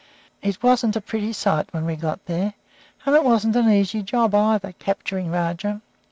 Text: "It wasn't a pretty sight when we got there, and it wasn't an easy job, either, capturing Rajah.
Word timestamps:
"It 0.41 0.63
wasn't 0.63 0.95
a 0.95 0.99
pretty 1.01 1.31
sight 1.31 1.71
when 1.71 1.85
we 1.85 1.95
got 1.95 2.25
there, 2.25 2.55
and 3.05 3.15
it 3.15 3.23
wasn't 3.23 3.55
an 3.55 3.69
easy 3.69 4.01
job, 4.01 4.33
either, 4.33 4.71
capturing 4.71 5.29
Rajah. 5.29 5.79